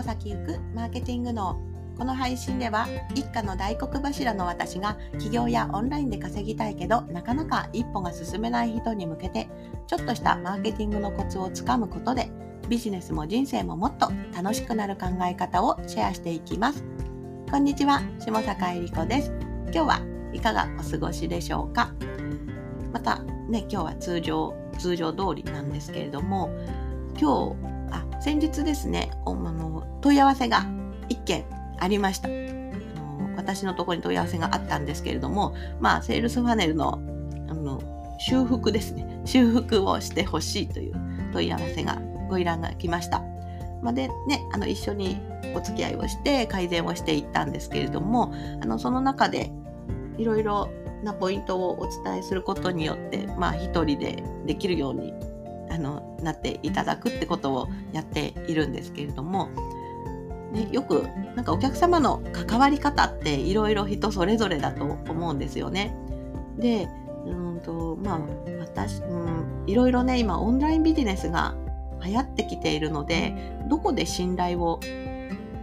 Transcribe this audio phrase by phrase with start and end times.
[0.00, 1.60] 歩先行くマーケティングの
[1.98, 9.50] この配信では一家の大黒柱の私が起業やオンラインで稼ぎたいけどなかなか一歩が進めない人に向けて
[9.86, 12.30] ちょっとしたマーケティングのコツをつかむことで
[12.70, 16.82] ビジネスも人生ももっと楽しくなる考え方をシェアしていきます。
[17.50, 19.32] こんにちは下坂恵理子です。
[19.64, 20.00] 今日は
[20.32, 21.92] いかがお過ごしでしょうか？
[22.92, 23.18] また
[23.50, 26.48] ね今日は通常通常通りなんですけれども
[27.20, 27.79] 今日
[28.20, 30.66] 先日ですねあの問い合わせが
[31.08, 31.44] 1件
[31.78, 37.00] ありましたあの私のところに問い合わせがあったんですけれどもまあセールスファネルの
[37.48, 37.82] あの
[38.18, 40.94] 修復ですね修復をしてほしいという
[41.32, 43.22] 問い合わせがご依頼が来ました。
[43.82, 45.18] ま、でねあの一緒に
[45.54, 48.32] お付き合いをして改善をしていったんですけれども
[48.62, 49.50] あのその中で
[50.18, 50.68] いろいろ
[51.02, 55.14] なポイントをお伝えすることによってまあ一人でできるように
[55.70, 59.48] あのなっていただくってことをやっているんですけれども、
[60.52, 65.94] ね、よくなんかお客様の関わり方っていろいろ人それぞれだと思うんですよね。
[66.58, 66.88] で
[67.26, 68.20] うんとまあ
[68.60, 71.54] 私、うん、いろいろね今オンラインビジネスが
[72.04, 73.34] 流行ってきているので
[73.68, 74.80] どこで信頼を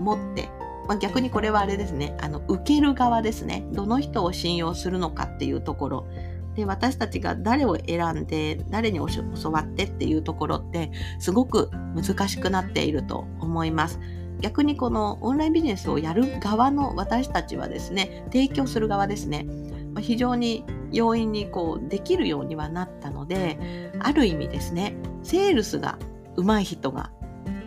[0.00, 0.48] 持って、
[0.88, 2.16] まあ、逆にこれはあれですね。
[2.20, 3.64] あの受ける側ですね。
[3.72, 6.06] どの人を信用するのかっていうところ
[6.54, 14.00] で私たちが誰を選んで誰に教わってっていうところってすごく難しくなっていると思います。
[14.40, 19.46] 逆にこのオンラインビジネスをやる側の私たちはですね提供する側ですね
[20.00, 25.98] 非常に容易にこうできるようにはなったのである意味ですねセールスが
[26.36, 27.10] 上手い人が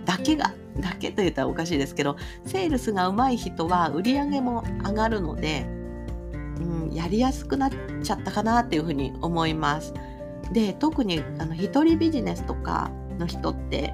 [0.05, 5.65] だけがだけと言ったらおかしいですけどセールスが上手い人は売り上げも上がるので
[6.59, 7.69] うん、やりやすくなっ
[8.07, 9.93] ちゃったかなっていうふうに思います。
[10.51, 13.93] で特にあの一人ビジネスとかの人って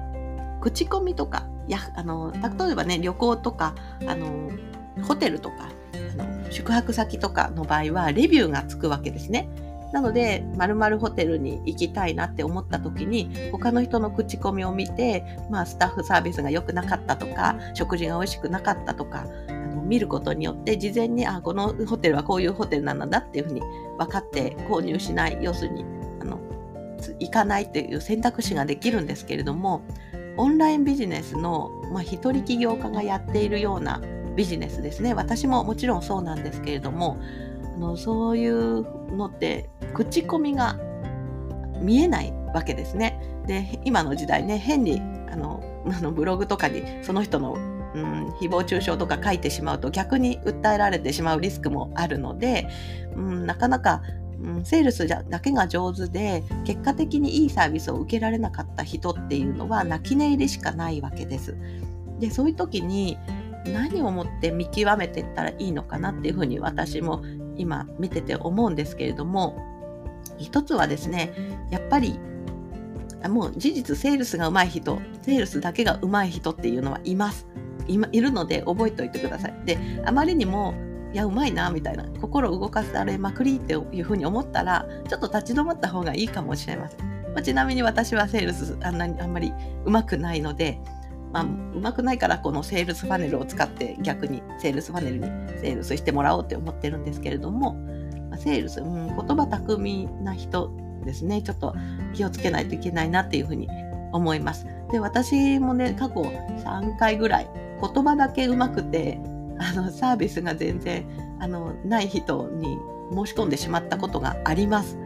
[0.60, 3.74] 口コミとかやあの例えばね旅行とか
[4.06, 4.50] あの
[5.02, 9.48] ホテルとかあの宿泊先とかの場合はレビューがつくわけですね。
[9.92, 19.24] なので、まるホテルに行きたいなって思った時に、他の人の口コミを見て、まあ、スタッフサービスが良くなかったとか、食事が美味しくなかったとか、
[19.82, 23.60] 見ることによって事前にあこのホテルはこういうホテルなんだっていうふうに
[23.98, 25.84] 分かって購入しない要するに
[26.20, 26.40] あの
[27.18, 29.82] 行かないっていう選択肢ができるんですけれども
[30.36, 34.00] オンラインビジネスの、まあ、一人起業家がやっているような
[34.36, 37.18] ビジネスですね私ももちろんそうなんですけれども
[37.76, 38.82] あのそういう
[39.14, 40.78] のって口コミが
[41.80, 43.20] 見えないわけですね。
[43.46, 47.56] で今の時代ね変にあのあのブログとかにその人の
[47.94, 52.68] うん、誹謗中傷とか書いてしまうと逆に訴えられてしまうリスクもあるので、
[53.14, 54.02] うん、なかなか、
[54.42, 61.56] うん、セールスだけが上手で結果的にいいサービスを受けられなかった人っていうのは泣き寝入りしかないわけです。
[62.18, 63.18] でそういう時に
[63.66, 67.22] 何をもって見極めていったらいいのかなっていうふうに私も
[67.56, 69.56] 今見てて思うんですけれども
[70.38, 71.32] 一つはですね
[71.70, 72.18] やっぱり
[73.28, 77.46] もう事実セールスが上手い人セールスだけが上手い人っていうのはいます
[77.86, 79.54] いるので覚えておいてください。
[79.64, 80.74] であまりにも
[81.12, 87.14] いやうまいなみたいな心動かされまくりっていうふうに思ったらちょっと立ち止まった方がいいかもしれません。
[87.34, 89.52] まあ、ちなみに私はセールスあんなにあんまり
[89.84, 90.80] うまくないので、
[91.32, 95.26] まあ、うまくないからこのセールスパネルを使って逆にセールスパネルに
[95.60, 97.74] セールスしてもらおうって思ってるんですけれども、
[98.30, 100.70] まあ、セールス、うん、言葉巧みな人
[101.04, 101.74] ですねちょっと
[102.14, 103.68] 気をつけないといけないなっていうふうに
[104.12, 104.66] 思います。
[104.92, 109.20] で私もね過去3回ぐらい言葉だけうまくて
[109.58, 111.06] あのサービスが全然
[111.40, 112.78] あのない人に
[113.12, 114.98] 申し込んでしまったことがあります。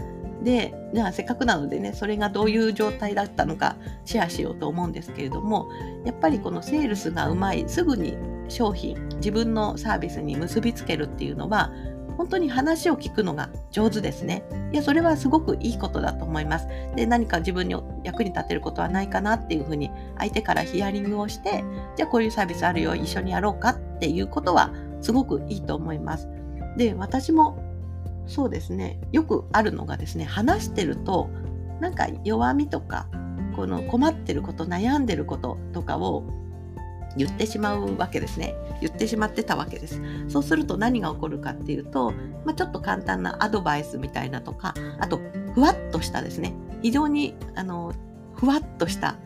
[0.43, 5.69] でじゃあせっかくなのでねそれがどういう状態だったのかシェアしようと思うんですけれども
[6.05, 8.17] やっぱりこのセールスがうまいすぐに
[8.49, 11.73] 商品自分のサービスに結びつけるっていうのは
[12.19, 14.43] 本当に話を聞くのが上手ですね。
[14.73, 16.67] いや、それはすごくいいことだと思います。
[16.97, 21.65] で、何か自分に役に立てることはないかなっていうふうに相手からヒアリングをして、
[21.97, 26.29] じゃあこういうサービスあるよ、一緒にやろうかっていうことはすごくいいと思います。
[26.76, 27.62] で、私も
[28.26, 31.31] そうですね、よくあるのがですね、話してると、
[31.81, 33.06] なんか弱みとか、
[33.55, 36.25] この困ってること、悩んでることとかを
[37.19, 38.55] 言ってしまうわけですね。
[38.81, 40.00] 言ってしまってたわけです。
[40.29, 42.12] そうすると何が起こるかっていうと、
[42.44, 45.20] まあ、ちょっと簡単なアドバイスみたいなとかあと
[45.55, 46.55] ふわっとしたですね。
[46.81, 47.93] 非常にあの
[48.35, 49.17] ふわっとした。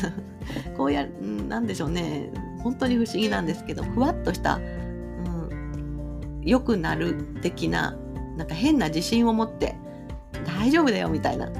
[0.76, 1.06] こうや
[1.48, 2.32] なんでしょうね。
[2.62, 7.96] 本当に不思議なんですけどふわっとした、うん、良くなる的な
[8.36, 9.76] なんか変な自信を持って
[10.44, 11.50] 大丈夫だよみたいな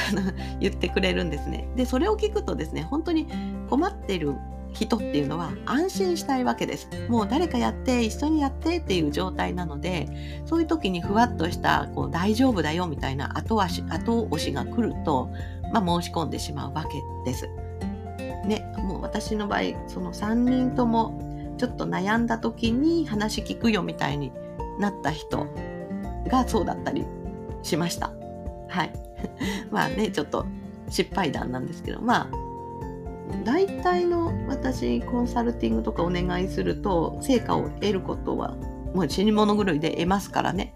[0.60, 1.68] 言ってくれるんですね。
[1.74, 3.26] でそれを聞くとですね本当に
[3.68, 4.34] 困ってる
[4.80, 6.88] 人っていうのは安心したいわけです。
[7.08, 10.08] もう誰かやって一緒にやってっていう状態なので
[10.44, 15.30] そういう時にふわっとしたこう大丈夫だよみたいな後足後押しが来ると、
[15.72, 17.48] まあ、申し込んでしまうわけです。
[18.46, 24.30] ね、もう私の場合その3人ともちょっと悩んだ時に話聞くよみたいに
[24.78, 25.46] なった人
[26.28, 27.04] がそうだったり
[27.62, 28.12] しました。
[28.68, 28.92] はい。
[29.70, 30.46] まあね、ちょっと
[30.88, 32.45] 失敗談なんですけど、まあ、
[33.44, 38.56] 大体の私コンサルティングとかお願いすると成果を得ることは
[38.94, 40.74] もう死に物狂いで得ますからね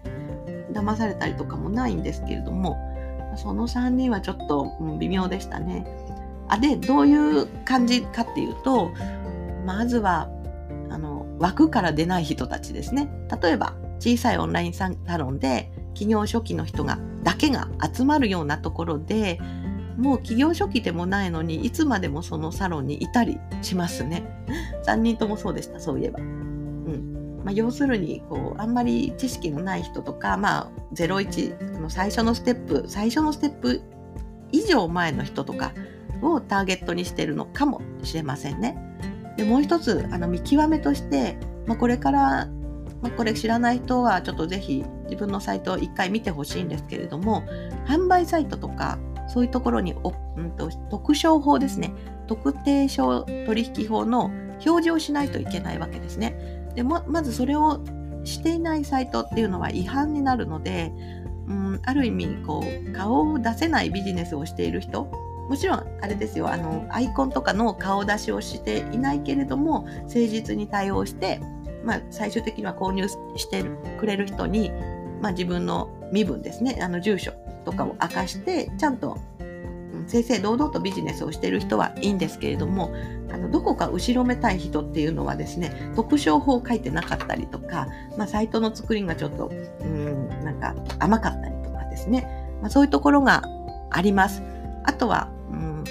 [0.73, 2.77] 騙されたりとかもないんですけれども
[3.35, 5.87] その3人はちょっと、微妙でしたね。
[6.49, 8.91] あでどういう感じかっていうと
[9.65, 10.29] まずは
[10.89, 13.09] あの枠から出ない人たちですね。
[13.41, 19.39] 例えば小さいオンラインサロンで企業初期の人がだけが集まるようなところで
[20.01, 24.23] もう企業初期でもないのにいつまでもそのサロンにいたりしますね。
[24.85, 26.19] 3人ともそうでしたそういえば。
[26.19, 33.81] うんまあ、要するにこうあんまり知識のない人とか、まあ、01の最初のステップ最初のステップ
[34.51, 35.71] 以上前の人とか
[36.21, 38.77] をターゲットにしてるのかもしれませんね。
[39.37, 41.37] でもう一つあの見極めとして、
[41.67, 42.47] まあ、これから
[43.01, 47.43] まあ、これ知らない人はちょっとぜひ自分のサイトを一回見てほしいんですけれども
[47.87, 48.99] 販売サイトとか
[49.31, 51.93] そういうところに、うんと、特商法ですね。
[52.27, 54.25] 特定商取引法の
[54.65, 56.69] 表示をしないといけないわけですね。
[56.75, 57.81] でままずそれを
[58.23, 60.93] していないサイトっていうのは違反になるので、
[61.47, 65.05] うん、ある意味こう顔を出せないビジネスをしている人
[65.49, 71.41] もちろんあれですよあのアイコンとかの顔出しをしていないけれども誠実に対応して
[71.83, 73.63] まあ、最終的には購入して
[73.99, 74.71] くれる人に、
[75.21, 76.79] まあ、自分の身分ですね。
[76.81, 77.33] あの住所。
[77.65, 79.17] とかを明かしてちゃんと
[80.07, 82.93] 正々堂々とビジネスをしている人はいいんですけれども
[83.31, 87.87] あのどこか後ろめたい人っていうのはですね特徴法を書いてなかったりとか、
[88.17, 92.27] まあ、サイトの作りがちょっとうんなんか甘かったりとかですね、
[92.61, 93.43] まあ、そういうところが
[93.89, 94.41] あります。
[94.83, 95.83] あとはうん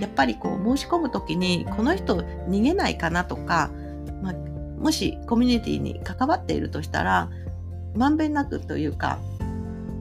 [0.00, 2.16] やっぱりこう申し込む時にこの人
[2.48, 3.70] 逃げないかなとか
[4.22, 4.32] ま
[4.78, 7.30] もしコミュニティに関わっているとしたら
[7.96, 9.18] まんべんなくというか、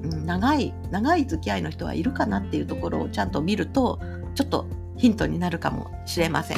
[0.03, 3.99] 長い長い付き合いの人はいるかなっていうところをちゃんと見ると
[4.35, 4.67] ちょっと
[4.97, 6.57] ヒントになるかもしれません。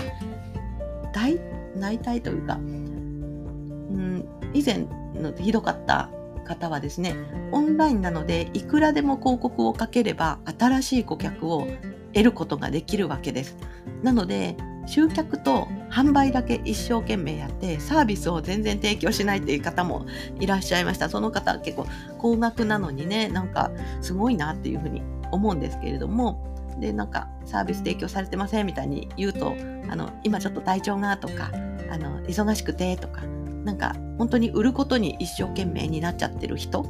[1.14, 1.40] 大
[1.78, 6.10] 大体というか、うん、以前のひどかった
[6.46, 7.16] 方はですね
[7.52, 11.68] オンラインなのでいくらでも広告をかければ新しい顧客を
[12.14, 13.58] 得ることができるわけです。
[14.04, 14.56] なので
[14.86, 20.06] 集客と販売だけ一生懸命やってサービスを全然提供しないっていう方も
[20.42, 21.08] いらっしゃいました。
[21.08, 21.88] その方結構
[22.18, 23.72] 高額なのにねなんか
[24.02, 25.02] すごいなっていうふうに
[25.32, 26.52] 思うんですけれども。
[26.78, 29.56] でなんかサービス提供されてませんみたいに言うと
[29.90, 31.50] あの今ちょっと体調がとか
[31.90, 33.22] あの忙しくてとか
[33.64, 36.82] なんか本当に売ることに一生懸命になっちゃってる人、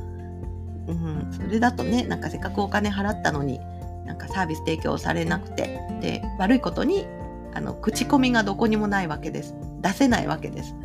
[0.87, 3.59] うん、それだとねなんかせっかくお金払ったのに
[4.05, 7.05] なんかサービス提供されなくてで悪いことに
[7.55, 9.55] あの口コミがどこにもないわけです。
[9.81, 10.75] 出せないわけです。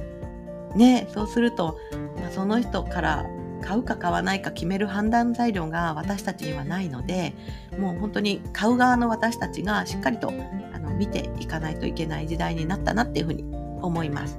[0.74, 1.76] ねそうすると、
[2.16, 3.26] まあ、その人から
[3.60, 7.34] 買うか買わないか決める判断材料が私たちにはないので
[7.78, 10.32] もう本当に買う側の私たちがしっかりと
[10.72, 13.44] あの見ていかないといけない時代になったなっていうふうに
[13.82, 14.38] 思います。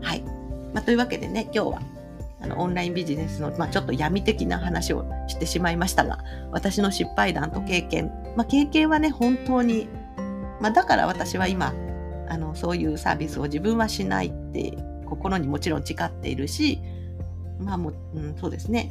[0.00, 0.22] はい、
[0.72, 1.82] まあ、というわけでね今日は
[2.40, 6.18] あのオンラインビジネスの、まあ、ちょっと闇的な話をしてしまいましたが
[6.52, 9.88] 私の失敗談と経験、まあ、経験はね本当に
[10.64, 11.74] まあ、だから私は今
[12.26, 16.80] あのそういうサービスを自分はしないって心にもちろん誓っているし
[17.60, 18.90] まあもう、うん、そうですね、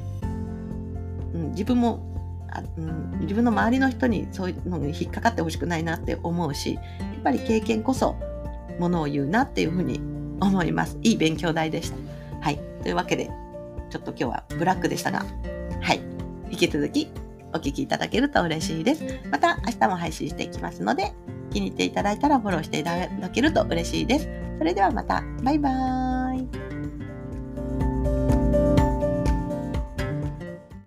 [1.34, 6.82] うん、自分もあ、うん、自分の周りの人にそういうのに引っかかってほしくないなって思うしや
[7.20, 8.16] っぱり経験こそ
[8.78, 10.00] ものを言うなっていうふうに
[10.40, 10.98] 思います。
[11.02, 11.98] いい勉強代でした。
[12.42, 12.60] はい。
[12.82, 13.30] というわけで、
[13.90, 15.26] ちょっと今日はブラックでしたが、
[15.82, 16.02] はい。
[16.50, 17.10] 引き続き
[17.54, 19.04] お聴きいただけると嬉しいです。
[19.32, 21.14] また明日も配信していきますので、
[21.54, 24.28] 気に入っていただいたらフォローしていただけると嬉しいです。
[24.58, 25.24] それではまた。
[25.44, 26.03] バイバーイ。